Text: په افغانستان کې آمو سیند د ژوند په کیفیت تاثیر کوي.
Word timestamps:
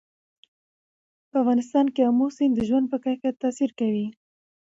په 1.29 1.35
افغانستان 1.41 1.85
کې 1.93 2.01
آمو 2.09 2.27
سیند 2.35 2.53
د 2.55 2.59
ژوند 2.69 2.85
په 2.91 2.97
کیفیت 3.05 3.35
تاثیر 3.43 3.71
کوي. 3.79 4.07